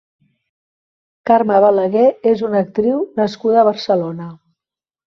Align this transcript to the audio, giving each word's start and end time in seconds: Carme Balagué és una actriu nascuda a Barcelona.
Carme 1.31 1.59
Balagué 1.65 2.07
és 2.35 2.43
una 2.49 2.65
actriu 2.67 3.07
nascuda 3.23 3.63
a 3.65 3.71
Barcelona. 3.73 4.35